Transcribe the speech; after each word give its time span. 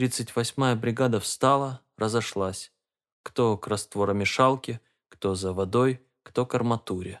38-я 0.00 0.76
бригада 0.76 1.20
встала, 1.20 1.82
разошлась. 1.98 2.72
Кто 3.22 3.58
к 3.58 3.66
растворомешалке, 3.66 4.80
кто 5.10 5.34
за 5.34 5.52
водой, 5.52 6.00
кто 6.22 6.46
к 6.46 6.54
арматуре. 6.54 7.20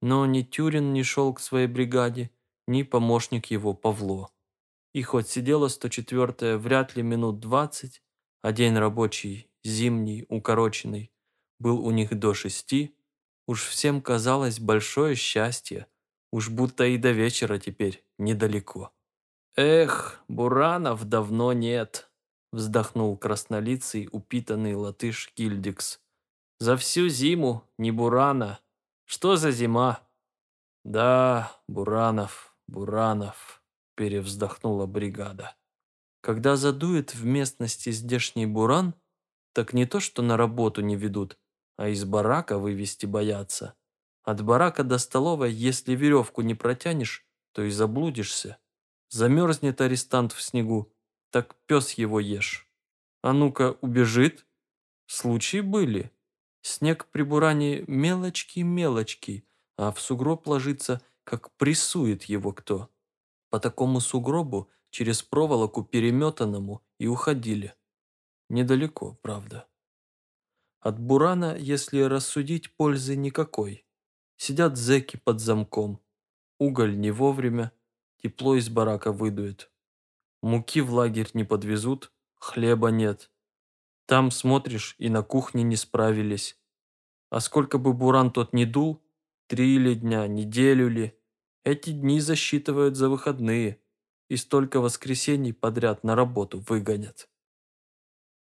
Но 0.00 0.24
ни 0.24 0.42
Тюрин 0.42 0.92
не 0.92 1.02
шел 1.02 1.34
к 1.34 1.40
своей 1.40 1.66
бригаде, 1.66 2.30
ни 2.68 2.84
помощник 2.84 3.46
его 3.46 3.74
Павло. 3.74 4.30
И 4.92 5.02
хоть 5.02 5.28
сидела 5.28 5.66
104-я 5.66 6.58
вряд 6.58 6.94
ли 6.94 7.02
минут 7.02 7.40
20, 7.40 8.02
а 8.42 8.52
день 8.52 8.78
рабочий, 8.78 9.50
зимний, 9.64 10.26
укороченный, 10.28 11.10
был 11.58 11.84
у 11.84 11.90
них 11.90 12.16
до 12.16 12.34
шести, 12.34 12.96
уж 13.48 13.64
всем 13.64 14.00
казалось 14.00 14.60
большое 14.60 15.16
счастье, 15.16 15.88
уж 16.30 16.50
будто 16.50 16.84
и 16.84 16.98
до 16.98 17.10
вечера 17.10 17.58
теперь 17.58 18.04
недалеко. 18.18 18.93
«Эх, 19.56 20.20
Буранов 20.28 21.04
давно 21.04 21.52
нет»,– 21.52 22.10
вздохнул 22.52 23.16
краснолицый 23.16 24.08
упитанный 24.10 24.74
латыш 24.74 25.30
Кильдикс. 25.34 26.00
«За 26.58 26.76
всю 26.76 27.08
зиму 27.08 27.62
ни 27.78 27.92
Бурана. 27.92 28.58
Что 29.04 29.36
за 29.36 29.52
зима?» 29.52 30.00
«Да, 30.84 31.52
Буранов, 31.68 32.56
Буранов»,– 32.66 33.62
перевздохнула 33.96 34.86
бригада. 34.86 35.54
Когда 36.24 36.56
задует 36.56 37.14
в 37.14 37.26
местности 37.26 37.90
здешний 37.90 38.46
буран, 38.46 38.94
так 39.52 39.74
не 39.74 39.84
то 39.84 40.00
что 40.00 40.22
на 40.22 40.38
работу 40.38 40.80
не 40.80 40.96
ведут, 40.96 41.38
а 41.76 41.88
из 41.88 42.04
барака 42.06 42.58
вывести 42.58 43.04
боятся. 43.04 43.74
От 44.22 44.42
барака 44.42 44.84
до 44.84 44.96
столовой, 44.96 45.52
если 45.52 45.94
веревку 45.94 46.40
не 46.40 46.54
протянешь, 46.54 47.26
то 47.52 47.62
и 47.62 47.70
заблудишься. 47.70 48.56
Замерзнет 49.14 49.80
арестант 49.80 50.32
в 50.32 50.42
снегу, 50.42 50.92
так 51.30 51.54
пес 51.66 51.92
его 51.92 52.18
ешь. 52.18 52.68
А 53.22 53.32
ну-ка, 53.32 53.78
убежит? 53.80 54.44
Случаи 55.06 55.60
были. 55.60 56.10
Снег 56.62 57.06
при 57.12 57.22
буране 57.22 57.82
мелочки-мелочки, 57.82 59.46
а 59.76 59.92
в 59.92 60.00
сугроб 60.00 60.48
ложится, 60.48 61.00
как 61.22 61.52
прессует 61.52 62.24
его 62.24 62.52
кто. 62.52 62.90
По 63.50 63.60
такому 63.60 64.00
сугробу 64.00 64.68
через 64.90 65.22
проволоку 65.22 65.84
переметанному 65.84 66.82
и 66.98 67.06
уходили. 67.06 67.72
Недалеко, 68.48 69.16
правда. 69.22 69.68
От 70.80 70.98
бурана, 70.98 71.56
если 71.56 72.00
рассудить, 72.00 72.74
пользы 72.74 73.14
никакой. 73.14 73.86
Сидят 74.38 74.76
зэки 74.76 75.18
под 75.18 75.38
замком. 75.38 76.00
Уголь 76.58 76.98
не 76.98 77.12
вовремя, 77.12 77.70
тепло 78.24 78.56
из 78.56 78.70
барака 78.70 79.12
выдует. 79.12 79.70
Муки 80.40 80.80
в 80.80 80.94
лагерь 80.94 81.28
не 81.34 81.44
подвезут, 81.44 82.10
хлеба 82.36 82.88
нет. 82.88 83.30
Там, 84.06 84.30
смотришь, 84.30 84.96
и 84.98 85.10
на 85.10 85.22
кухне 85.22 85.62
не 85.62 85.76
справились. 85.76 86.58
А 87.28 87.40
сколько 87.40 87.76
бы 87.76 87.92
буран 87.92 88.32
тот 88.32 88.54
ни 88.54 88.64
дул, 88.64 89.04
три 89.46 89.76
ли 89.76 89.94
дня, 89.94 90.26
неделю 90.26 90.88
ли, 90.88 91.12
эти 91.64 91.90
дни 91.90 92.18
засчитывают 92.18 92.96
за 92.96 93.10
выходные 93.10 93.82
и 94.30 94.38
столько 94.38 94.80
воскресений 94.80 95.52
подряд 95.52 96.02
на 96.02 96.16
работу 96.16 96.60
выгонят. 96.60 97.28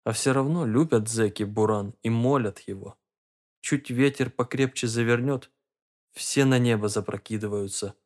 А 0.04 0.12
все 0.12 0.30
равно 0.30 0.64
любят 0.64 1.08
зэки 1.08 1.42
буран 1.42 1.96
и 2.04 2.08
молят 2.08 2.60
его. 2.60 2.96
Чуть 3.60 3.90
ветер 3.90 4.30
покрепче 4.30 4.86
завернет, 4.86 5.50
все 6.12 6.44
на 6.44 6.60
небо 6.60 6.86
запрокидываются, 6.86 7.96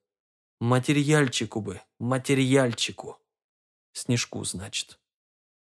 Материальчику 0.61 1.61
бы, 1.61 1.83
материальчику. 1.99 3.19
Снежку, 3.93 4.43
значит. 4.43 4.99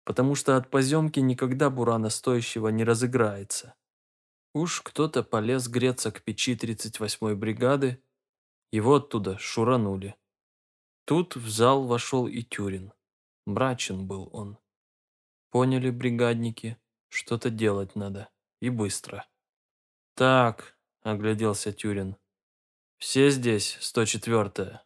Потому 0.04 0.34
что 0.34 0.58
от 0.58 0.72
поземки 0.72 1.20
никогда 1.20 1.70
бурана 1.70 2.10
стоящего 2.10 2.70
не 2.70 2.84
разыграется. 2.84 3.76
Уж 4.56 4.82
кто-то 4.82 5.22
полез 5.22 5.68
греться 5.68 6.12
к 6.12 6.24
печи 6.24 6.56
38-й 6.56 7.36
бригады, 7.36 8.04
его 8.72 8.96
оттуда 8.96 9.38
шуранули. 9.38 10.16
Тут 11.06 11.36
в 11.36 11.48
зал 11.50 11.86
вошел 11.86 12.28
и 12.28 12.42
Тюрин. 12.42 12.92
Мрачен 13.46 14.08
был 14.08 14.28
он. 14.34 14.58
Поняли 15.52 15.92
бригадники, 15.92 16.78
что-то 17.10 17.52
делать 17.52 17.96
надо. 17.96 18.32
И 18.60 18.72
быстро. 18.72 19.28
«Так»,— 20.16 20.80
огляделся 21.04 21.72
Тюрин, 21.72 22.18
все 23.00 23.30
здесь 23.30 23.78
104-я. 23.80 24.84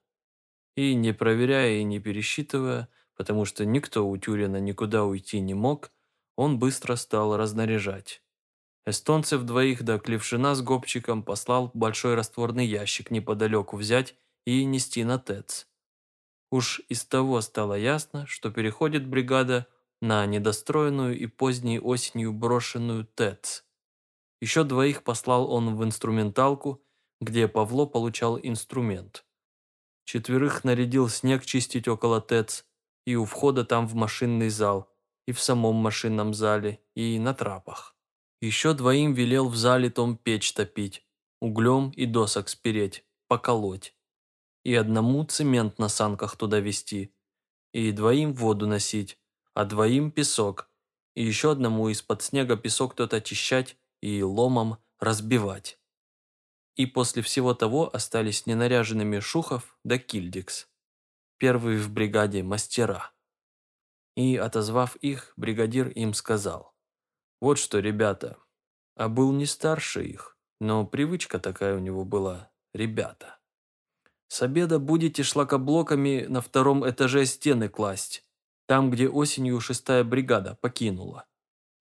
И 0.75 0.95
не 0.95 1.13
проверяя 1.13 1.77
и 1.77 1.83
не 1.83 1.99
пересчитывая, 1.99 2.89
потому 3.15 3.45
что 3.45 3.65
никто 3.65 4.07
у 4.07 4.17
Тюрина 4.17 4.57
никуда 4.57 5.05
уйти 5.05 5.39
не 5.39 5.53
мог, 5.53 5.91
он 6.35 6.57
быстро 6.59 6.95
стал 6.95 7.37
разнаряжать. 7.37 8.21
Эстонцев 8.85 9.43
двоих 9.43 9.83
до 9.83 9.97
Клевшина 9.97 10.55
с 10.55 10.61
Гопчиком 10.61 11.23
послал 11.23 11.71
большой 11.73 12.15
растворный 12.15 12.65
ящик 12.65 13.11
неподалеку 13.11 13.77
взять 13.77 14.15
и 14.45 14.65
нести 14.65 15.03
на 15.03 15.19
ТЭЦ. 15.19 15.67
Уж 16.51 16.81
из 16.89 17.05
того 17.05 17.39
стало 17.41 17.75
ясно, 17.75 18.27
что 18.27 18.51
переходит 18.51 19.07
бригада 19.07 19.67
на 20.01 20.25
недостроенную 20.25 21.17
и 21.17 21.27
поздней 21.27 21.79
осенью 21.79 22.33
брошенную 22.33 23.05
ТЭЦ. 23.05 23.63
Еще 24.41 24.65
двоих 24.65 25.03
послал 25.03 25.49
он 25.49 25.77
в 25.77 25.83
инструменталку, 25.83 26.83
где 27.21 27.47
Павло 27.47 27.85
получал 27.85 28.37
инструмент. 28.37 29.25
Четверых 30.05 30.63
нарядил 30.63 31.09
снег 31.09 31.45
чистить 31.45 31.87
около 31.87 32.21
ТЭЦ, 32.21 32.65
и 33.05 33.15
у 33.15 33.25
входа 33.25 33.63
там 33.65 33.87
в 33.87 33.95
машинный 33.95 34.49
зал, 34.49 34.89
и 35.27 35.31
в 35.31 35.41
самом 35.41 35.75
машинном 35.75 36.33
зале, 36.33 36.81
и 36.95 37.19
на 37.19 37.33
трапах. 37.33 37.95
Еще 38.41 38.73
двоим 38.73 39.13
велел 39.13 39.47
в 39.47 39.55
зале 39.55 39.89
том 39.89 40.17
печь 40.17 40.53
топить, 40.53 41.05
углем 41.39 41.91
и 41.91 42.05
досок 42.05 42.49
спереть, 42.49 43.05
поколоть. 43.27 43.95
И 44.63 44.75
одному 44.75 45.23
цемент 45.23 45.79
на 45.79 45.89
санках 45.89 46.35
туда 46.35 46.59
везти, 46.59 47.13
и 47.73 47.91
двоим 47.91 48.33
воду 48.33 48.67
носить, 48.67 49.17
а 49.53 49.65
двоим 49.65 50.11
песок, 50.11 50.69
и 51.15 51.23
еще 51.23 51.51
одному 51.51 51.89
из-под 51.89 52.21
снега 52.21 52.57
песок 52.57 52.95
тот 52.95 53.13
очищать 53.13 53.77
и 54.01 54.21
ломом 54.21 54.77
разбивать. 54.99 55.79
И 56.75 56.85
после 56.85 57.21
всего 57.21 57.53
того 57.53 57.93
остались 57.93 58.45
ненаряженными 58.45 59.19
Шухов 59.19 59.77
да 59.83 59.97
Кильдикс. 59.97 60.67
Первые 61.37 61.79
в 61.79 61.91
бригаде 61.91 62.41
мастера. 62.41 63.11
И, 64.15 64.37
отозвав 64.37 64.95
их, 64.97 65.33
бригадир 65.35 65.89
им 65.89 66.13
сказал. 66.13 66.73
«Вот 67.41 67.57
что, 67.57 67.79
ребята, 67.79 68.37
а 68.95 69.09
был 69.09 69.31
не 69.31 69.45
старше 69.45 70.03
их, 70.03 70.37
но 70.59 70.85
привычка 70.85 71.39
такая 71.39 71.75
у 71.75 71.79
него 71.79 72.05
была, 72.05 72.51
ребята. 72.73 73.39
С 74.27 74.41
обеда 74.41 74.79
будете 74.79 75.23
шлакоблоками 75.23 76.25
на 76.27 76.41
втором 76.41 76.87
этаже 76.89 77.25
стены 77.25 77.69
класть, 77.69 78.25
там, 78.65 78.89
где 78.89 79.09
осенью 79.09 79.59
шестая 79.59 80.03
бригада 80.03 80.57
покинула. 80.61 81.25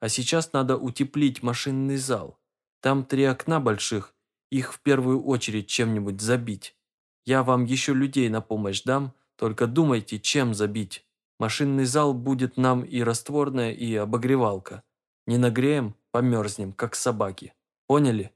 А 0.00 0.08
сейчас 0.08 0.52
надо 0.52 0.76
утеплить 0.76 1.42
машинный 1.42 1.96
зал. 1.96 2.38
Там 2.80 3.04
три 3.04 3.24
окна 3.24 3.60
больших 3.60 4.11
их 4.52 4.74
в 4.74 4.80
первую 4.80 5.24
очередь 5.24 5.66
чем-нибудь 5.66 6.20
забить. 6.20 6.76
Я 7.24 7.42
вам 7.42 7.64
еще 7.64 7.94
людей 7.94 8.28
на 8.28 8.42
помощь 8.42 8.82
дам, 8.82 9.14
только 9.36 9.66
думайте, 9.66 10.20
чем 10.20 10.52
забить. 10.52 11.06
Машинный 11.38 11.86
зал 11.86 12.12
будет 12.12 12.58
нам 12.58 12.82
и 12.82 13.00
растворная, 13.02 13.72
и 13.72 13.94
обогревалка. 13.94 14.82
Не 15.26 15.38
нагреем, 15.38 15.96
померзнем, 16.10 16.74
как 16.74 16.94
собаки. 16.94 17.54
Поняли? 17.86 18.30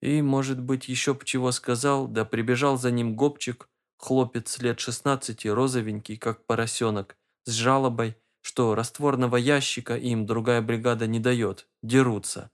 И, 0.00 0.22
может 0.22 0.58
быть, 0.58 0.88
еще 0.88 1.12
б 1.12 1.20
чего 1.24 1.52
сказал, 1.52 2.08
да 2.08 2.24
прибежал 2.24 2.78
за 2.78 2.90
ним 2.90 3.14
гопчик, 3.14 3.68
хлопец 3.98 4.58
лет 4.60 4.80
16, 4.80 5.44
розовенький, 5.46 6.16
как 6.16 6.46
поросенок, 6.46 7.18
с 7.44 7.52
жалобой, 7.52 8.16
что 8.40 8.74
растворного 8.74 9.36
ящика 9.36 9.96
им 9.96 10.24
другая 10.24 10.62
бригада 10.62 11.06
не 11.06 11.20
дает, 11.20 11.68
дерутся. 11.82 12.50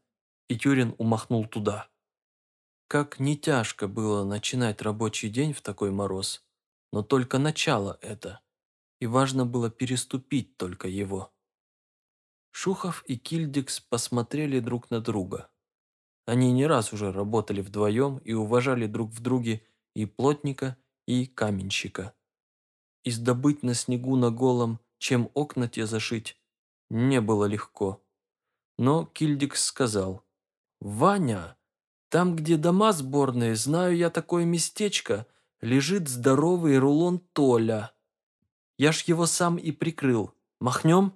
И 0.49 0.59
Тюрин 0.59 0.97
умахнул 0.99 1.47
туда. 1.47 1.92
Как 2.93 3.19
не 3.19 3.39
тяжко 3.39 3.89
было 3.89 4.23
начинать 4.23 4.83
рабочий 4.83 5.31
день 5.31 5.55
в 5.55 5.63
такой 5.63 5.91
мороз, 5.91 6.45
но 6.93 7.03
только 7.03 7.39
начало 7.39 7.99
это, 8.03 8.41
и 9.01 9.07
важно 9.07 9.47
было 9.47 9.71
переступить 9.71 10.59
только 10.59 10.89
его. 10.89 11.33
Шухов 12.51 13.03
и 13.07 13.17
Кильдикс 13.17 13.81
посмотрели 13.81 14.61
друг 14.61 14.91
на 14.91 15.01
друга. 15.01 15.51
Они 16.27 16.53
не 16.53 16.67
раз 16.67 16.93
уже 16.93 17.13
работали 17.13 17.63
вдвоем 17.63 18.19
и 18.19 18.35
уважали 18.35 18.87
друг 18.87 19.11
в 19.11 19.23
друге 19.23 19.67
и 19.95 20.05
плотника, 20.05 20.77
и 21.07 21.25
каменщика. 21.25 22.13
Издобыть 23.05 23.63
на 23.63 23.73
снегу 23.73 24.17
на 24.17 24.31
голом, 24.31 24.81
чем 24.99 25.31
окна 25.33 25.67
те 25.67 25.87
зашить, 25.87 26.37
не 26.91 27.23
было 27.23 27.47
легко. 27.47 28.05
Но 28.77 29.07
Кильдикс 29.07 29.65
сказал, 29.65 30.27
«Ваня, 30.79 31.57
там, 32.13 32.37
где 32.37 32.59
дома 32.59 32.93
сборные, 32.93 33.57
знаю 33.57 33.97
я 33.97 34.11
такое 34.11 34.45
местечко, 34.45 35.27
лежит 35.63 36.11
здоровый 36.11 36.77
рулон 36.77 37.21
Толя. 37.33 37.93
Я 38.77 38.93
ж 38.93 39.05
его 39.05 39.25
сам 39.25 39.57
и 39.57 39.73
прикрыл. 39.73 40.35
Махнем? 40.61 41.15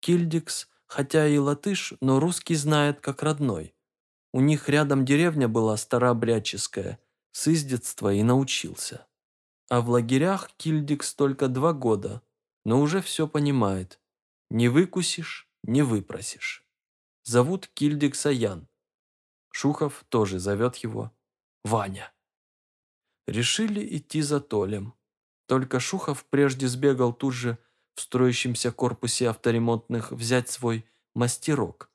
Кильдикс, 0.00 0.68
хотя 0.86 1.26
и 1.26 1.38
латыш, 1.38 1.94
но 2.02 2.20
русский 2.20 2.54
знает 2.54 3.00
как 3.00 3.22
родной. 3.22 3.74
У 4.34 4.42
них 4.42 4.68
рядом 4.68 5.06
деревня 5.06 5.48
была 5.48 5.78
старообрядческая, 5.78 6.98
с 7.32 7.48
издетства 7.48 8.12
и 8.12 8.22
научился. 8.22 9.06
А 9.70 9.80
в 9.80 9.88
лагерях 9.88 10.50
Кильдикс 10.58 11.14
только 11.14 11.48
два 11.48 11.72
года, 11.72 12.20
но 12.66 12.82
уже 12.82 13.00
все 13.00 13.26
понимает. 13.26 13.98
Не 14.50 14.68
выкусишь, 14.68 15.48
не 15.62 15.80
выпросишь. 15.80 16.62
Зовут 17.24 17.70
Кильдикса 17.72 18.28
Ян. 18.28 18.69
Шухов 19.50 20.04
тоже 20.08 20.38
зовет 20.38 20.76
его 20.76 21.12
Ваня. 21.64 22.12
Решили 23.26 23.96
идти 23.96 24.22
за 24.22 24.40
Толем. 24.40 24.94
Только 25.46 25.80
Шухов 25.80 26.24
прежде 26.24 26.68
сбегал 26.68 27.12
тут 27.12 27.34
же 27.34 27.58
в 27.94 28.00
строящемся 28.00 28.72
корпусе 28.72 29.28
авторемонтных 29.28 30.12
взять 30.12 30.48
свой 30.48 30.86
мастерок. 31.14 31.90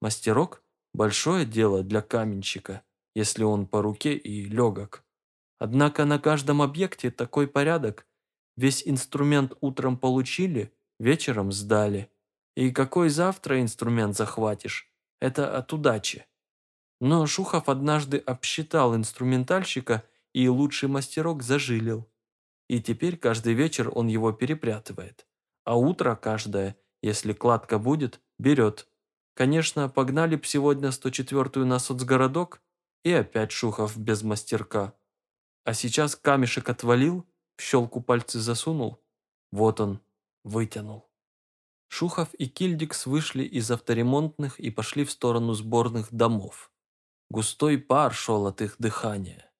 Мастерок– 0.00 0.62
большое 0.94 1.46
дело 1.46 1.82
для 1.82 2.02
каменщика, 2.02 2.82
если 3.14 3.44
он 3.44 3.66
по 3.66 3.82
руке 3.82 4.14
и 4.14 4.44
легок. 4.46 5.04
Однако 5.58 6.04
на 6.04 6.18
каждом 6.18 6.60
объекте 6.60 7.10
такой 7.10 7.46
порядок. 7.46 8.06
Весь 8.56 8.86
инструмент 8.86 9.52
утром 9.60 9.96
получили, 9.96 10.72
вечером 10.98 11.52
сдали. 11.52 12.10
И 12.56 12.70
какой 12.70 13.08
завтра 13.08 13.60
инструмент 13.60 14.16
захватишь, 14.16 14.92
это 15.20 15.56
от 15.56 15.72
удачи. 15.72 16.26
Но 17.06 17.26
Шухов 17.26 17.68
однажды 17.68 18.16
обсчитал 18.16 18.96
инструментальщика 18.96 20.04
и 20.32 20.48
лучший 20.48 20.88
мастерок 20.88 21.42
зажилил. 21.42 22.10
И 22.66 22.80
теперь 22.80 23.18
каждый 23.18 23.52
вечер 23.52 23.90
он 23.94 24.06
его 24.06 24.32
перепрятывает. 24.32 25.26
А 25.64 25.76
утро 25.76 26.16
каждое, 26.16 26.78
если 27.02 27.34
кладка 27.34 27.78
будет, 27.78 28.22
берет. 28.38 28.88
Конечно, 29.34 29.90
погнали 29.90 30.36
б 30.36 30.46
сегодня 30.46 30.88
104-ю 30.88 31.66
на 31.66 31.78
соцгородок, 31.78 32.62
и 33.02 33.12
опять 33.12 33.52
Шухов 33.52 33.98
без 33.98 34.22
мастерка. 34.22 34.94
А 35.64 35.74
сейчас 35.74 36.16
камешек 36.16 36.70
отвалил, 36.70 37.26
в 37.58 37.62
щелку 37.62 38.00
пальцы 38.00 38.40
засунул. 38.40 39.04
Вот 39.52 39.78
он, 39.78 40.00
вытянул. 40.42 41.10
Шухов 41.88 42.32
и 42.32 42.46
Кильдикс 42.46 43.04
вышли 43.04 43.44
из 43.44 43.70
авторемонтных 43.70 44.58
и 44.58 44.70
пошли 44.70 45.04
в 45.04 45.10
сторону 45.10 45.52
сборных 45.52 46.10
домов. 46.10 46.70
Густой 47.30 47.78
пар 47.78 48.12
шел 48.14 48.46
от 48.46 48.60
их 48.60 48.76
дыхания. 48.78 49.50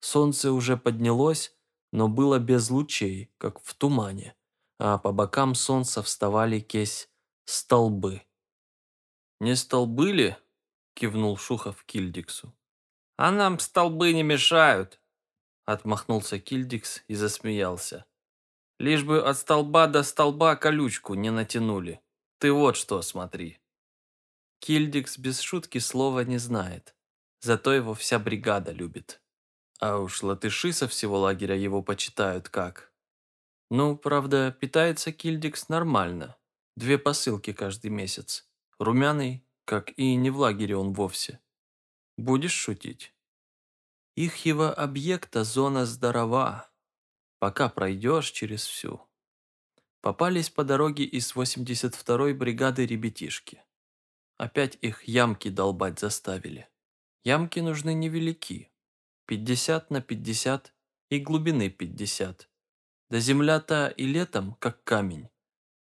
Солнце 0.00 0.52
уже 0.52 0.76
поднялось, 0.76 1.56
но 1.92 2.08
было 2.08 2.38
без 2.38 2.70
лучей, 2.70 3.32
как 3.38 3.60
в 3.60 3.74
тумане, 3.74 4.34
а 4.78 4.98
по 4.98 5.12
бокам 5.12 5.54
солнца 5.54 6.02
вставали 6.02 6.60
кесь 6.60 7.08
столбы. 7.46 8.22
«Не 9.40 9.56
столбы 9.56 10.12
ли?»– 10.12 10.36
кивнул 10.94 11.36
Шухов 11.36 11.84
Кильдиксу. 11.84 12.54
«А 13.16 13.30
нам 13.30 13.58
столбы 13.58 14.12
не 14.12 14.22
мешают»,– 14.22 15.00
отмахнулся 15.66 16.38
Кильдикс 16.40 17.04
и 17.08 17.14
засмеялся. 17.14 18.04
«Лишь 18.78 19.04
бы 19.04 19.22
от 19.22 19.38
столба 19.38 19.86
до 19.86 20.02
столба 20.02 20.56
колючку 20.56 21.14
не 21.14 21.30
натянули. 21.30 22.00
Ты 22.38 22.52
вот 22.52 22.76
что 22.76 23.02
смотри». 23.02 23.60
Кильдикс 24.58 25.18
без 25.18 25.40
шутки 25.40 25.78
слова 25.78 26.24
не 26.24 26.38
знает, 26.38 26.96
зато 27.44 27.72
его 27.72 27.94
вся 27.94 28.18
бригада 28.18 28.72
любит. 28.72 29.20
А 29.78 29.98
уж 29.98 30.22
латыши 30.22 30.72
со 30.72 30.88
всего 30.88 31.18
лагеря 31.18 31.54
его 31.54 31.82
почитают 31.82 32.48
как. 32.48 32.92
Ну, 33.70 33.96
правда, 33.96 34.56
питается 34.58 35.12
Кильдикс 35.12 35.68
нормально. 35.68 36.36
Две 36.76 36.98
посылки 36.98 37.52
каждый 37.52 37.90
месяц. 37.90 38.48
Румяный, 38.78 39.46
как 39.64 39.96
и 39.98 40.14
не 40.16 40.30
в 40.30 40.38
лагере 40.38 40.76
он 40.76 40.92
вовсе. 40.92 41.40
Будешь 42.16 42.52
шутить? 42.52 43.14
Их 44.16 44.46
его 44.46 44.68
объекта 44.68 45.44
зона 45.44 45.86
здорова. 45.86 46.70
Пока 47.38 47.68
пройдешь 47.68 48.30
через 48.30 48.64
всю. 48.64 49.02
Попались 50.00 50.50
по 50.50 50.64
дороге 50.64 51.04
из 51.04 51.34
82-й 51.34 52.32
бригады 52.32 52.86
ребятишки. 52.86 53.62
Опять 54.36 54.78
их 54.80 55.04
ямки 55.04 55.48
долбать 55.48 55.98
заставили. 55.98 56.68
Ямки 57.24 57.60
нужны 57.60 57.94
невелики, 57.94 58.70
50 59.26 59.90
на 59.90 60.02
50 60.02 60.74
и 61.08 61.18
глубины 61.18 61.70
50. 61.70 62.50
Да 63.08 63.18
земля-то 63.18 63.88
и 63.88 64.04
летом, 64.04 64.54
как 64.56 64.84
камень. 64.84 65.30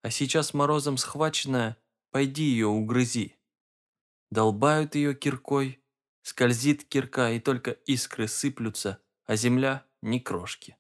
А 0.02 0.12
сейчас 0.12 0.54
морозом 0.54 0.96
схваченная, 0.96 1.76
пойди 2.12 2.44
ее 2.44 2.68
угрызи. 2.68 3.36
Долбают 4.32 4.96
ее 4.96 5.14
киркой, 5.14 5.84
скользит 6.22 6.86
кирка, 6.86 7.32
и 7.32 7.42
только 7.42 7.72
искры 7.72 8.30
сыплются, 8.30 9.02
а 9.26 9.36
земля 9.36 9.86
ни 10.02 10.20
крошки. 10.20 10.78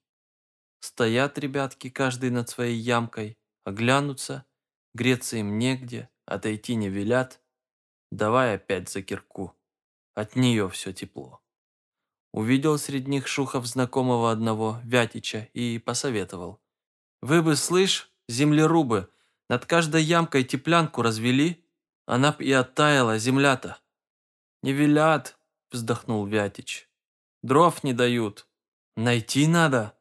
Стоят 0.79 1.37
ребятки, 1.37 1.89
каждый 1.89 2.29
над 2.29 2.47
своей 2.47 2.77
ямкой, 2.77 3.37
оглянутся, 3.65 4.45
греться 4.93 5.35
им 5.35 5.57
негде, 5.57 6.09
отойти 6.25 6.75
не 6.75 6.87
велят. 6.87 7.41
Давай 8.11 8.55
опять 8.55 8.89
за 8.89 9.01
кирку, 9.01 9.54
от 10.15 10.35
нее 10.35 10.69
все 10.69 10.94
тепло. 10.94 11.41
Увидел 12.31 12.77
среди 12.77 13.09
них 13.09 13.27
Шухов 13.27 13.65
знакомого 13.65 14.31
одного, 14.31 14.79
Вятича, 14.83 15.47
и 15.53 15.77
посоветовал. 15.77 16.59
«Вы 17.21 17.44
бы, 17.44 17.56
слышь, 17.56 18.12
землерубы, 18.27 19.09
над 19.50 19.65
каждой 19.65 20.03
ямкой 20.03 20.44
теплянку 20.44 21.01
развели, 21.01 21.63
она 22.06 22.31
б 22.31 22.44
и 22.44 22.51
оттаяла, 22.51 23.19
земля-то». 23.19 23.77
«Не 24.63 24.73
велят»,– 24.73 25.38
вздохнул 25.71 26.25
Вятич. 26.25 26.89
«Дров 27.44 27.83
не 27.83 27.94
дают. 27.94 28.47
Найти 28.95 29.47
надо». 29.47 29.97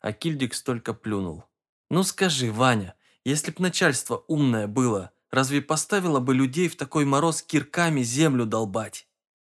А 0.00 0.12
Кильдикс 0.12 0.62
только 0.62 0.94
плюнул. 0.94 1.44
«Ну 1.90 2.02
скажи, 2.02 2.50
Ваня, 2.50 2.94
если 3.24 3.50
б 3.50 3.56
начальство 3.58 4.24
умное 4.28 4.66
было, 4.66 5.12
разве 5.30 5.60
поставило 5.60 6.20
бы 6.20 6.34
людей 6.34 6.68
в 6.68 6.76
такой 6.76 7.04
мороз 7.04 7.42
кирками 7.42 8.02
землю 8.02 8.46
долбать?» 8.46 9.08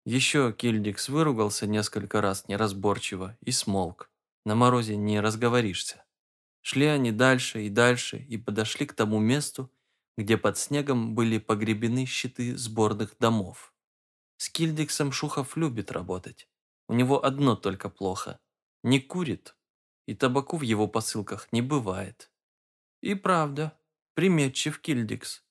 Еще 0.05 0.52
Кильдикс 0.52 1.08
выругался 1.08 1.67
несколько 1.67 2.20
раз 2.20 2.49
неразборчиво 2.49 3.37
и 3.41 3.52
смолк. 3.52 4.11
На 4.47 4.55
морозе 4.55 4.97
не 4.97 5.20
разговоришься. 5.20 6.05
Шли 6.62 6.87
они 6.87 7.12
дальше 7.12 7.64
и 7.64 7.69
дальше 7.69 8.19
и 8.19 8.38
подошли 8.38 8.87
к 8.87 8.94
тому 8.94 9.19
месту, 9.19 9.70
где 10.17 10.38
под 10.38 10.58
снегом 10.58 11.14
были 11.14 11.38
погребены 11.38 12.07
щиты 12.07 12.57
сборных 12.57 13.16
домов. 13.19 13.75
С 14.38 14.49
Кильдиксом 14.49 15.12
Шухов 15.12 15.57
любит 15.57 15.92
работать. 15.92 16.49
У 16.88 16.95
него 16.95 17.25
одно 17.25 17.57
только 17.57 17.88
плохо. 17.88 18.40
Не 18.83 19.00
курит, 19.00 19.54
и 20.07 20.14
табаку 20.14 20.57
в 20.57 20.62
его 20.62 20.88
посылках 20.88 21.49
не 21.52 21.62
бывает. 21.62 22.30
И 23.02 23.14
правда, 23.14 23.78
приметчив 24.14 24.80
Кильдикс. 24.80 25.45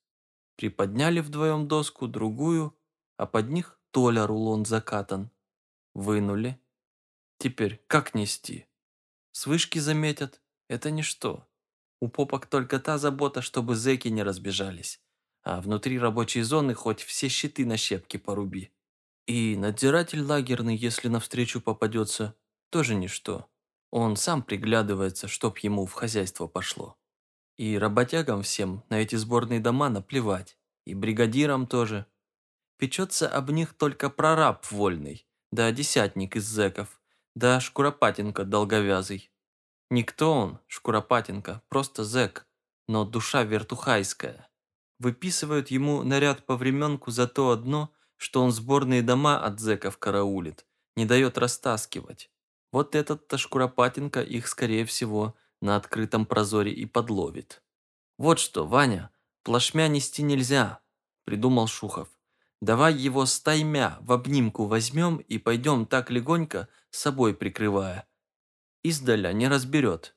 Приподняли 0.56 1.20
вдвоем 1.20 1.68
доску, 1.68 2.08
другую, 2.08 2.78
а 3.16 3.26
под 3.26 3.50
них 3.50 3.79
Толя 3.92 4.28
рулон 4.28 4.66
закатан. 4.66 5.32
Вынули. 5.96 6.60
Теперь 7.40 7.84
как 7.88 8.14
нести? 8.14 8.68
С 9.32 9.48
вышки 9.48 9.80
заметят. 9.80 10.42
Это 10.68 10.92
ничто. 10.92 11.48
У 12.00 12.08
попок 12.08 12.46
только 12.46 12.80
та 12.80 12.98
забота, 12.98 13.42
чтобы 13.42 13.76
зэки 13.76 14.08
не 14.08 14.24
разбежались. 14.24 15.02
А 15.42 15.60
внутри 15.60 15.98
рабочей 15.98 16.42
зоны 16.44 16.74
хоть 16.74 17.02
все 17.02 17.30
щиты 17.30 17.66
на 17.66 17.78
щепки 17.78 18.18
поруби. 18.18 18.72
И 19.26 19.56
надзиратель 19.58 20.22
лагерный, 20.22 20.76
если 20.76 21.08
навстречу 21.08 21.62
попадется, 21.62 22.36
тоже 22.70 22.96
ничто. 22.96 23.50
Он 23.92 24.16
сам 24.16 24.44
приглядывается, 24.44 25.28
чтоб 25.28 25.58
ему 25.60 25.86
в 25.86 25.94
хозяйство 25.94 26.48
пошло. 26.48 26.98
И 27.58 27.78
работягам 27.78 28.44
всем 28.44 28.84
на 28.90 29.02
эти 29.02 29.16
сборные 29.16 29.60
дома 29.60 29.90
наплевать. 29.90 30.58
И 30.86 30.94
бригадирам 30.94 31.68
тоже. 31.68 32.06
Печется 32.80 33.28
об 33.28 33.52
них 33.52 33.74
только 33.74 34.10
прораб 34.10 34.66
вольный, 34.72 35.28
да 35.52 35.70
десятник 35.74 36.38
из 36.38 36.46
зэков, 36.46 37.02
да 37.36 37.60
Шкуропатенко 37.60 38.46
долговязый. 38.46 39.30
Никто 39.90 40.34
он, 40.34 40.60
Шкуропатенко, 40.68 41.62
просто 41.68 42.06
зэк, 42.06 42.48
но 42.88 43.04
душа 43.04 43.44
вертухайская. 43.44 44.50
Выписывают 44.98 45.72
ему 45.72 46.04
наряд 46.04 46.46
по 46.46 46.56
временку 46.56 47.12
за 47.12 47.28
то 47.28 47.50
одно, 47.50 47.94
что 48.16 48.42
он 48.42 48.54
сборные 48.54 49.02
дома 49.02 49.44
от 49.44 49.60
зэков 49.60 49.98
караулит, 49.98 50.66
не 50.96 51.06
дает 51.06 51.38
растаскивать. 51.38 52.32
Вот 52.72 52.96
этот-то 52.96 53.38
Шкуропатенко 53.38 54.22
их, 54.22 54.48
скорее 54.48 54.86
всего, 54.86 55.36
на 55.62 55.76
открытом 55.76 56.26
прозоре 56.26 56.72
и 56.72 56.86
подловит. 56.86 57.62
«Вот 58.18 58.40
что, 58.40 58.66
Ваня, 58.66 59.12
плашмя 59.44 59.90
нести 59.90 60.24
нельзя»,– 60.24 60.80
придумал 61.26 61.68
Шухов. 61.68 62.08
Давай 62.62 62.94
его 62.94 63.26
стаймя 63.26 63.98
в 64.02 64.12
обнимку 64.12 64.66
возьмем 64.66 65.18
и 65.18 65.38
пойдем 65.38 65.86
так 65.86 66.12
легонько, 66.12 66.68
с 66.90 67.00
собой 67.00 67.34
прикрывая. 67.34 68.08
Издаля 68.84 69.32
не 69.32 69.48
разберет. 69.48 70.16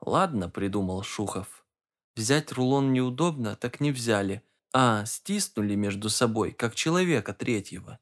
Ладно, 0.00 0.48
придумал 0.48 1.02
Шухов. 1.02 1.66
Взять 2.16 2.52
рулон 2.52 2.92
неудобно, 2.92 3.56
так 3.56 3.80
не 3.80 3.92
взяли, 3.92 4.42
а 4.72 5.04
стиснули 5.04 5.74
между 5.74 6.08
собой, 6.08 6.52
как 6.52 6.74
человека 6.74 7.34
третьего. 7.34 7.98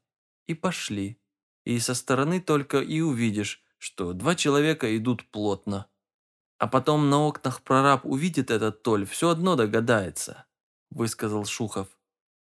И 0.47 0.53
пошли. 0.53 1.21
И 1.65 1.79
со 1.79 1.93
стороны 1.93 2.39
только 2.39 2.79
и 2.79 3.01
увидишь, 3.01 3.61
что 3.77 4.13
два 4.13 4.35
человека 4.35 4.95
идут 4.97 5.29
плотно. 5.31 5.87
А 6.57 6.67
потом 6.67 7.09
на 7.09 7.19
окнах 7.19 7.61
прораб 7.61 8.05
увидит 8.05 8.51
этот 8.51 8.83
толь, 8.83 9.05
все 9.05 9.29
одно 9.29 9.55
догадается, 9.55 10.45
высказал 10.89 11.45
Шухов. 11.45 11.98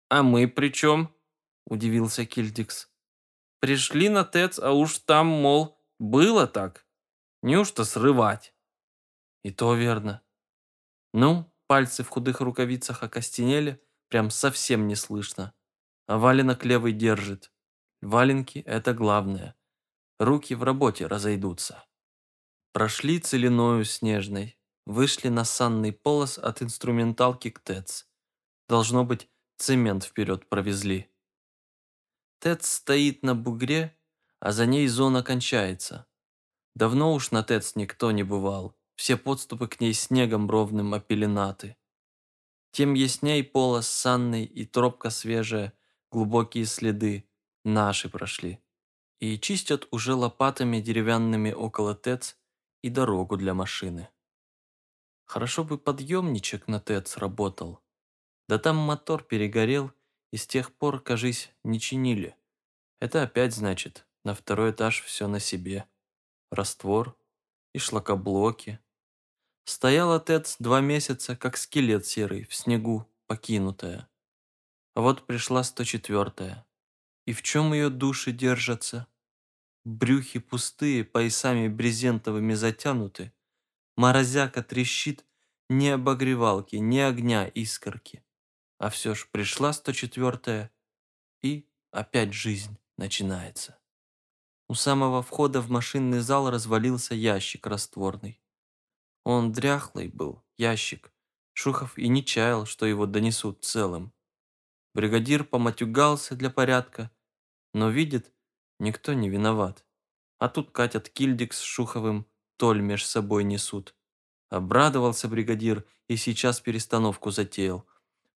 А 0.09 0.23
мы 0.23 0.47
при 0.47 0.69
чем? 0.73 1.15
Удивился 1.67 2.25
Кильдикс. 2.25 2.89
Пришли 3.61 4.09
на 4.09 4.25
ТЭЦ, 4.25 4.61
а 4.61 4.73
уж 4.73 4.99
там, 4.99 5.27
мол, 5.27 5.81
было 5.99 6.47
так. 6.47 6.87
Неужто 7.43 7.85
срывать? 7.85 8.55
И 9.43 9.51
то 9.51 9.75
верно. 9.75 10.23
Ну, 11.13 11.53
пальцы 11.67 12.05
в 12.05 12.09
худых 12.09 12.41
рукавицах 12.41 13.03
окостенели, 13.03 13.83
прям 14.09 14.31
совсем 14.31 14.87
не 14.87 14.95
слышно. 14.95 15.55
А 16.07 16.19
валенок 16.19 16.65
левый 16.65 16.93
держит. 16.93 17.53
Валенки– 18.01 18.59
это 18.67 18.95
главное. 18.95 19.57
Руки 20.19 20.55
в 20.55 20.63
работе 20.63 21.07
разойдутся. 21.07 21.85
Прошли 22.73 23.19
целиною 23.19 23.85
снежной, 23.85 24.59
вышли 24.85 25.29
на 25.29 25.45
санный 25.45 25.93
полос 25.93 26.39
от 26.39 26.63
инструменталки 26.63 27.51
к 27.51 27.59
ТЭЦ. 27.59 28.07
Должно 28.69 29.05
быть, 29.05 29.29
цемент 29.57 30.05
вперед 30.05 30.49
провезли. 30.49 31.11
ТЭЦ 32.41 32.67
стоит 32.67 33.23
на 33.23 33.35
бугре, 33.35 33.97
а 34.41 34.53
за 34.53 34.67
ней 34.67 34.87
зона 34.87 35.23
кончается. 35.23 36.07
Давно 36.75 37.15
уж 37.15 37.31
на 37.31 37.43
ТЭЦ 37.43 37.77
никто 37.77 38.11
не 38.11 38.23
бывал, 38.23 38.77
все 38.95 39.17
подступы 39.17 39.69
к 39.69 39.81
ней 39.81 39.95
снегом 39.95 40.51
ровным 40.51 40.95
опеленаты. 40.95 41.77
Тем 42.71 42.95
ясней 42.95 43.43
полос 43.43 43.89
санный 43.89 44.45
и 44.45 44.67
тропка 44.67 45.11
свежая, 45.11 45.73
глубокие 46.11 46.67
следы, 46.67 47.29
наши 47.65 48.09
прошли. 48.09 48.61
И 49.19 49.39
чистят 49.39 49.89
уже 49.91 50.15
лопатами 50.15 50.81
деревянными 50.81 51.53
около 51.53 51.95
ТЭЦ 51.95 52.37
и 52.83 52.91
дорогу 52.91 53.39
для 53.39 53.55
машины. 53.55 54.11
Хорошо 55.25 55.65
бы 55.65 55.79
подъемничек 55.79 56.69
на 56.69 56.79
ТЭЦ 56.81 57.17
работал. 57.17 57.81
Да 58.49 58.59
там 58.59 58.77
мотор 58.77 59.25
перегорел, 59.25 59.93
и 60.33 60.37
с 60.37 60.47
тех 60.47 60.73
пор, 60.73 61.01
кажись, 61.01 61.51
не 61.65 61.81
чинили. 61.81 62.37
Это 63.01 63.23
опять 63.23 63.55
значит, 63.55 64.07
на 64.25 64.35
второй 64.35 64.71
этаж 64.71 65.03
все 65.03 65.29
на 65.29 65.41
себе. 65.41 65.87
Раствор 66.51 67.19
и 67.75 67.79
шлакоблоки. 67.79 68.79
Стояла 69.65 70.21
ТЭЦ 70.21 70.57
два 70.59 70.81
месяца, 70.81 71.37
как 71.37 71.57
скелет 71.57 72.07
серый, 72.07 72.45
в 72.45 72.55
снегу, 72.55 73.07
покинутая. 73.27 74.09
А 74.95 75.01
вот 75.01 75.27
пришла 75.27 75.63
104-я. 75.63 76.65
И 77.27 77.33
в 77.33 77.43
чем 77.43 77.73
ее 77.73 77.91
души 77.91 78.33
держатся? 78.33 79.09
Брюхи 79.85 80.39
пустые, 80.39 81.05
поясами 81.05 81.69
брезентовыми 81.69 82.55
затянуты. 82.55 83.33
Морозяка 83.97 84.63
трещит, 84.63 85.25
ни 85.69 85.89
обогревалки, 85.89 86.77
ни 86.77 86.99
огня 86.99 87.47
искорки. 87.49 88.23
А 88.79 88.91
все 88.91 89.15
ж 89.15 89.29
пришла 89.31 89.71
104-я, 89.71 90.71
и 91.43 91.69
опять 91.91 92.33
жизнь 92.33 92.79
начинается. 92.97 93.79
У 94.69 94.75
самого 94.75 95.23
входа 95.23 95.61
в 95.61 95.71
машинный 95.71 96.21
зал 96.21 96.51
развалился 96.51 97.15
ящик 97.15 97.67
растворный. 97.67 98.41
Он 99.25 99.53
дряхлый 99.53 100.09
был, 100.09 100.45
ящик. 100.57 101.13
Шухов 101.53 101.97
и 101.97 102.09
не 102.09 102.25
чаял, 102.25 102.67
что 102.67 102.85
его 102.85 103.07
донесут 103.07 103.65
целым. 103.65 104.13
Бригадир 104.93 105.45
поматюгался 105.45 106.37
для 106.37 106.51
порядка, 106.51 107.11
но 107.73 107.89
видит, 107.89 108.33
никто 108.79 109.15
не 109.15 109.29
виноват. 109.29 109.87
А 110.39 110.49
тут 110.49 110.71
катят 110.71 111.09
Кильдик 111.09 111.55
с 111.55 111.61
Шуховым, 111.61 112.27
толь 112.57 112.81
меж 112.81 113.07
собой 113.07 113.45
несут. 113.45 113.95
Обрадовался 114.49 115.29
бригадир 115.29 115.87
и 116.09 116.17
сейчас 116.17 116.61
перестановку 116.61 117.31
затеял. 117.31 117.87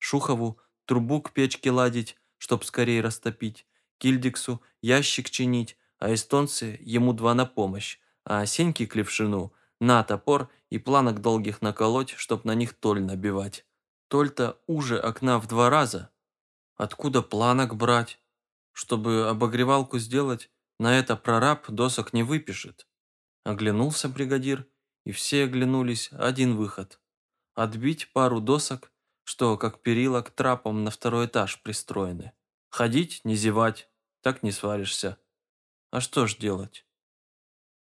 Шухову 0.00 0.59
трубу 0.87 1.23
к 1.23 1.30
печке 1.33 1.71
ладить, 1.71 2.16
чтоб 2.38 2.64
скорее 2.64 3.00
растопить, 3.00 3.66
Кильдиксу 3.99 4.61
ящик 4.83 5.30
чинить, 5.30 5.76
а 5.99 6.12
эстонцы 6.12 6.78
ему 6.80 7.12
два 7.12 7.35
на 7.35 7.47
помощь, 7.47 7.99
а 8.25 8.45
Сеньке 8.47 8.87
Клевшину 8.87 9.52
на 9.78 10.02
топор 10.02 10.50
и 10.71 10.78
планок 10.78 11.21
долгих 11.21 11.62
наколоть, 11.62 12.14
чтоб 12.16 12.45
на 12.45 12.54
них 12.54 12.73
толь 12.75 13.02
набивать. 13.02 13.66
Толь-то 14.09 14.59
уже 14.66 14.99
окна 14.99 15.38
в 15.38 15.47
два 15.47 15.71
раза. 15.71 16.11
Откуда 16.76 17.23
планок 17.23 17.76
брать? 17.76 18.19
Чтобы 18.73 19.28
обогревалку 19.28 19.99
сделать, 19.99 20.50
на 20.78 20.99
это 20.99 21.14
прораб 21.14 21.71
досок 21.71 22.14
не 22.14 22.23
выпишет. 22.23 22.88
Оглянулся 23.45 24.09
бригадир, 24.09 24.66
и 25.04 25.12
все 25.12 25.45
оглянулись, 25.45 26.09
один 26.12 26.57
выход. 26.57 27.00
Отбить 27.54 28.12
пару 28.12 28.40
досок 28.40 28.92
что, 29.30 29.56
как 29.56 29.80
перила 29.80 30.22
к 30.22 30.30
трапам 30.32 30.82
на 30.82 30.90
второй 30.90 31.26
этаж 31.26 31.62
пристроены. 31.62 32.32
Ходить, 32.68 33.20
не 33.22 33.37
зевать, 33.37 33.88
так 34.22 34.42
не 34.42 34.50
сваришься. 34.50 35.18
А 35.92 36.00
что 36.00 36.26
ж 36.26 36.37
делать? 36.37 36.84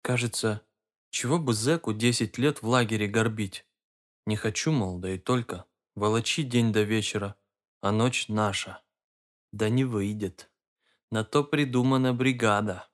Кажется, 0.00 0.62
чего 1.10 1.38
бы 1.38 1.52
зэку 1.52 1.92
10 1.92 2.38
лет 2.38 2.62
в 2.62 2.66
лагере 2.66 3.08
горбить? 3.08 3.66
Не 4.24 4.36
хочу, 4.36 4.72
мол, 4.72 4.98
да 4.98 5.10
и 5.10 5.18
только. 5.18 5.66
Волочи 5.94 6.44
день 6.44 6.72
до 6.72 6.80
вечера, 6.80 7.36
а 7.82 7.92
ночь 7.92 8.28
наша. 8.28 8.80
Да 9.52 9.68
не 9.68 9.84
выйдет. 9.84 10.50
На 11.10 11.24
то 11.24 11.44
придумана 11.44 12.14
бригада. 12.14 12.88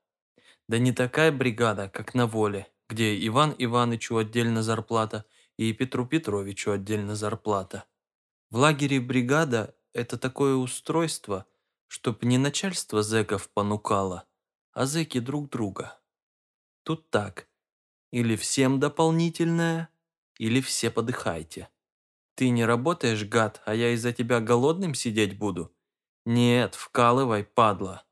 Да 0.68 0.78
не 0.78 0.92
такая 0.92 1.30
бригада, 1.30 1.88
как 1.88 2.14
на 2.14 2.26
воле, 2.26 2.66
где 2.88 3.24
Иван 3.28 3.54
Иванычу 3.56 4.16
отдельно 4.16 4.64
зарплата 4.64 5.24
и 5.56 5.72
Петру 5.72 6.04
Петровичу 6.04 6.72
отдельно 6.72 7.14
зарплата. 7.14 7.84
В 8.50 8.56
лагере 8.56 8.98
бригада– 8.98 9.76
это 9.92 10.18
такое 10.18 10.56
устройство, 10.56 11.46
чтоб 11.86 12.24
не 12.24 12.36
начальство 12.36 13.00
зэков 13.00 13.48
понукало, 13.48 14.26
а 14.72 14.86
зэки 14.86 15.20
друг 15.20 15.50
друга. 15.50 16.00
Тут 16.82 17.10
так, 17.10 17.48
или 18.10 18.34
всем 18.34 18.80
дополнительное, 18.80 19.88
или 20.36 20.60
все 20.60 20.90
подыхайте. 20.90 21.68
Ты 22.34 22.48
не 22.48 22.64
работаешь, 22.64 23.24
гад, 23.24 23.62
а 23.66 23.74
я 23.74 23.92
из-за 23.94 24.12
тебя 24.12 24.40
голодным 24.40 24.94
сидеть 24.94 25.38
буду? 25.38 25.72
Нет, 26.24 26.74
вкалывай, 26.74 27.44
падла. 27.44 28.04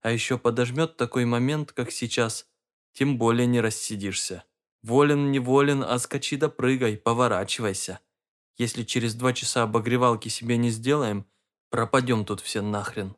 А 0.00 0.12
еще 0.12 0.38
подожмет 0.38 0.96
такой 0.96 1.24
момент, 1.24 1.72
как 1.72 1.90
сейчас, 1.90 2.46
тем 2.92 3.18
более 3.18 3.48
не 3.48 3.60
рассидишься. 3.60 4.44
Волен, 4.82 5.32
не 5.32 5.40
волен, 5.40 5.82
а 5.82 5.98
скачи 5.98 6.36
да 6.36 6.48
прыгай, 6.48 6.96
поворачивайся. 6.96 7.98
Если 8.60 8.82
через 8.82 9.14
два 9.14 9.32
часа 9.32 9.62
обогревалки 9.62 10.28
себе 10.28 10.58
не 10.58 10.68
сделаем, 10.68 11.24
пропадем 11.70 12.26
тут 12.26 12.42
все 12.42 12.60
нахрен. 12.60 13.16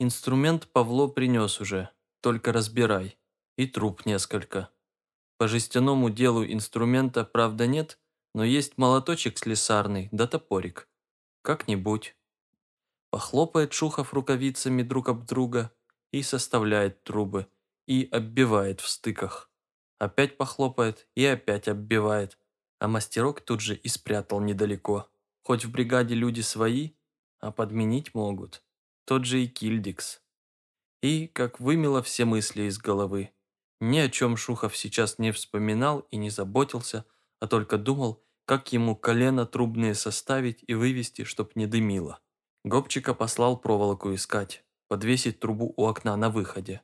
Инструмент 0.00 0.66
Павло 0.72 1.06
принес 1.06 1.60
уже, 1.60 1.90
только 2.20 2.52
разбирай. 2.52 3.16
И 3.56 3.68
труп 3.68 4.04
несколько. 4.06 4.70
По 5.38 5.46
жестяному 5.46 6.10
делу 6.10 6.44
инструмента, 6.44 7.24
правда, 7.24 7.68
нет, 7.68 8.00
но 8.34 8.42
есть 8.42 8.76
молоточек 8.76 9.38
слесарный 9.38 10.08
да 10.10 10.26
топорик. 10.26 10.88
Как-нибудь. 11.42 12.16
Похлопает 13.10 13.72
Шухов 13.72 14.12
рукавицами 14.12 14.82
друг 14.82 15.08
об 15.08 15.26
друга 15.26 15.70
и 16.10 16.24
составляет 16.24 17.04
трубы, 17.04 17.46
и 17.86 18.08
оббивает 18.10 18.80
в 18.80 18.88
стыках. 18.88 19.48
Опять 20.00 20.36
похлопает 20.36 21.06
и 21.14 21.24
опять 21.24 21.68
оббивает, 21.68 22.36
а 22.78 22.88
мастерок 22.88 23.40
тут 23.40 23.60
же 23.60 23.74
и 23.74 23.88
спрятал 23.88 24.40
недалеко. 24.40 25.08
Хоть 25.42 25.64
в 25.64 25.70
бригаде 25.70 26.14
люди 26.14 26.40
свои, 26.40 26.90
а 27.38 27.52
подменить 27.52 28.14
могут. 28.14 28.62
Тот 29.04 29.24
же 29.24 29.42
и 29.42 29.46
Кильдикс. 29.46 30.20
И, 31.02 31.28
как 31.28 31.60
вымело 31.60 32.02
все 32.02 32.24
мысли 32.24 32.62
из 32.62 32.78
головы. 32.78 33.30
Ни 33.80 33.98
о 33.98 34.08
чем 34.08 34.36
Шухов 34.36 34.76
сейчас 34.76 35.18
не 35.18 35.32
вспоминал 35.32 36.00
и 36.10 36.16
не 36.16 36.30
заботился, 36.30 37.04
а 37.40 37.46
только 37.46 37.78
думал, 37.78 38.24
как 38.46 38.72
ему 38.72 38.96
колено 38.96 39.46
трубные 39.46 39.94
составить 39.94 40.64
и 40.66 40.74
вывести, 40.74 41.24
чтоб 41.24 41.54
не 41.56 41.66
дымило. 41.66 42.20
Гопчика 42.64 43.14
послал 43.14 43.58
проволоку 43.58 44.14
искать, 44.14 44.64
подвесить 44.88 45.38
трубу 45.40 45.74
у 45.76 45.86
окна 45.86 46.16
на 46.16 46.30
выходе. 46.30 46.82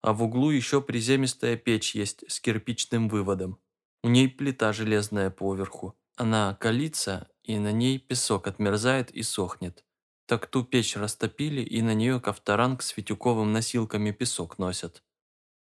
А 0.00 0.12
в 0.12 0.22
углу 0.22 0.50
еще 0.50 0.80
приземистая 0.80 1.56
печь 1.56 1.94
есть 1.94 2.24
с 2.30 2.40
кирпичным 2.40 3.08
выводом. 3.08 3.58
У 4.02 4.08
ней 4.08 4.28
плита 4.28 4.72
железная 4.72 5.30
поверху. 5.30 5.96
Она 6.16 6.54
калится, 6.54 7.28
и 7.42 7.58
на 7.58 7.72
ней 7.72 7.98
песок 7.98 8.46
отмерзает 8.46 9.10
и 9.10 9.22
сохнет. 9.22 9.84
Так 10.26 10.46
ту 10.46 10.64
печь 10.64 10.96
растопили, 10.96 11.62
и 11.62 11.80
на 11.82 11.94
нее 11.94 12.20
ковторанг 12.20 12.82
с 12.82 12.88
фитюковым 12.88 13.52
носилками 13.52 14.10
песок 14.10 14.58
носят. 14.58 15.02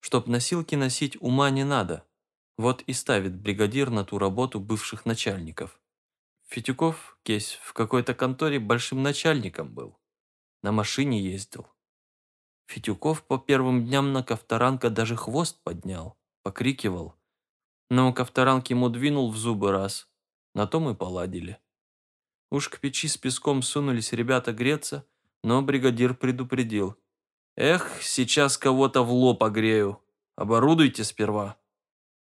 Чтоб 0.01 0.27
носилки 0.27 0.75
носить, 0.75 1.17
ума 1.21 1.51
не 1.51 1.65
надо. 1.65 2.07
Вот 2.59 2.83
и 2.83 2.93
ставит 2.93 3.35
бригадир 3.35 3.91
на 3.91 4.05
ту 4.05 4.19
работу 4.19 4.61
бывших 4.61 5.07
начальников. 5.07 5.81
Фитюков, 6.49 7.19
кейс, 7.23 7.59
в 7.63 7.73
какой-то 7.73 8.13
конторе 8.13 8.59
большим 8.59 9.03
начальником 9.03 9.73
был. 9.73 9.99
На 10.63 10.73
машине 10.73 11.23
ездил. 11.23 11.69
Фитюков 12.67 13.25
по 13.25 13.39
первым 13.39 13.87
дням 13.87 14.13
на 14.13 14.23
Ковторанка 14.23 14.91
даже 14.91 15.17
хвост 15.17 15.63
поднял, 15.63 16.19
покрикивал. 16.43 17.15
Но 17.91 18.13
Ковторанг 18.13 18.71
ему 18.71 18.89
двинул 18.89 19.31
в 19.31 19.37
зубы 19.37 19.73
раз. 19.73 20.09
На 20.55 20.67
том 20.67 20.89
и 20.89 20.95
поладили. 20.95 21.59
Уж 22.51 22.69
к 22.69 22.79
печи 22.79 23.09
с 23.09 23.17
песком 23.17 23.63
сунулись 23.63 24.13
ребята 24.13 24.53
греться, 24.53 25.07
но 25.43 25.61
бригадир 25.63 26.15
предупредил. 26.15 26.97
«Эх, 27.57 28.03
сейчас 28.03 28.57
кого-то 28.57 29.03
в 29.03 29.13
лоб 29.13 29.43
огрею. 29.43 30.01
Оборудуйте 30.37 31.05
сперва». 31.05 31.59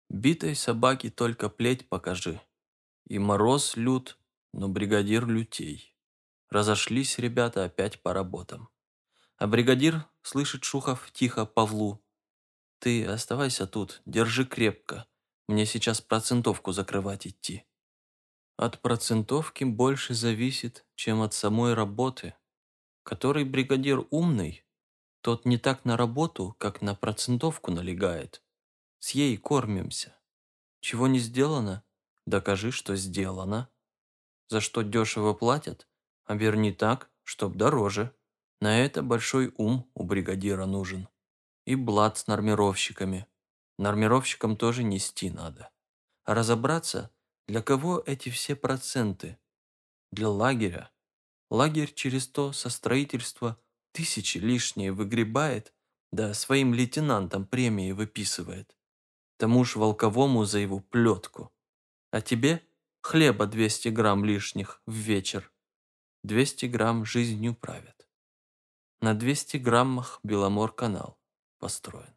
Битой 0.10 0.56
собаке 0.56 1.10
только 1.10 1.50
плеть 1.50 1.90
покажи. 1.90 2.40
И 3.08 3.20
мороз 3.20 3.76
лют, 3.76 4.18
но 4.54 4.70
бригадир 4.70 5.26
лютей. 5.26 5.96
Разошлись 6.50 7.18
ребята 7.18 7.64
опять 7.64 8.02
по 8.02 8.14
работам. 8.14 8.70
А 9.38 9.48
бригадир, 9.48 10.06
слышит 10.22 10.64
Шухов 10.64 11.12
тихо 11.12 11.46
Павлу. 11.46 12.02
«Ты 12.80 13.06
оставайся 13.06 13.66
тут, 13.66 14.02
держи 14.06 14.46
крепко. 14.46 15.08
Мне 15.48 15.66
сейчас 15.66 16.02
процентовку 16.02 16.72
закрывать 16.72 17.28
идти». 17.28 17.66
От 18.56 18.82
процентовки 18.82 19.64
больше 19.64 20.14
зависит, 20.14 20.86
чем 20.96 21.22
от 21.22 21.34
самой 21.34 21.74
работы. 21.74 22.36
Который 23.04 23.44
бригадир 23.44 24.06
умный, 24.12 24.64
тот 25.22 25.46
не 25.46 25.58
так 25.58 25.86
на 25.86 25.98
работу, 25.98 26.56
как 26.60 26.82
на 26.82 26.96
процентовку 26.96 27.72
налегает. 27.72 28.44
С 29.00 29.12
ей 29.12 29.38
кормимся. 29.38 30.16
Чего 30.82 31.08
не 31.08 31.20
сделано, 31.20 31.84
докажи, 32.26 32.72
что 32.72 32.96
сделано. 32.96 33.70
За 34.50 34.62
что 34.62 34.82
дешево 34.82 35.34
платят, 35.34 35.88
оберни 36.26 36.72
так, 36.72 37.10
чтоб 37.24 37.56
дороже. 37.56 38.16
На 38.62 38.80
это 38.80 39.02
большой 39.02 39.54
ум 39.58 39.90
у 39.94 40.04
бригадира 40.04 40.66
нужен. 40.66 41.08
И 41.66 41.76
блат 41.76 42.18
с 42.18 42.28
нормировщиками. 42.28 43.26
Нормировщикам 43.78 44.56
тоже 44.56 44.84
нести 44.84 45.30
надо. 45.30 45.72
А 46.26 46.34
разобраться, 46.34 47.12
для 47.48 47.62
кого 47.62 48.02
эти 48.06 48.30
все 48.30 48.56
проценты? 48.56 49.38
Для 50.12 50.30
лагеря. 50.30 50.92
Лагерь 51.50 51.94
через 51.94 52.28
то 52.28 52.54
со 52.54 52.70
строительства 52.70 53.60
тысячи 53.92 54.38
лишние 54.38 54.92
выгребает, 54.92 55.74
да 56.12 56.34
своим 56.34 56.74
лейтенантам 56.74 57.46
премии 57.46 57.92
выписывает. 57.92 58.78
Тому 59.38 59.66
ж 59.66 59.76
волковому 59.76 60.46
за 60.46 60.60
его 60.60 60.80
плетку. 60.80 61.52
А 62.12 62.22
тебе 62.22 62.62
хлеба 63.02 63.48
200 63.48 63.90
грамм 63.90 64.24
лишних 64.24 64.82
в 64.86 64.94
вечер. 64.94 65.52
200 66.24 66.68
грамм 66.68 67.06
жизнью 67.06 67.56
правят. 67.56 68.08
На 69.02 69.14
200 69.14 69.58
граммах 69.58 70.20
Беломор-канал 70.24 71.20
построен. 71.60 72.16